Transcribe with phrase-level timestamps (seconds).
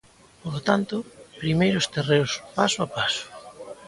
[0.41, 0.95] Polo tanto,
[1.41, 3.23] primeiro os terreos, paso a paso.